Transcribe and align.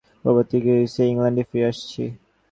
পরবর্তী 0.21 0.57
গ্রীষ্মে 0.63 1.03
ইংলণ্ডে 1.11 1.43
ফিরে 1.49 1.67
আসছি। 1.71 2.03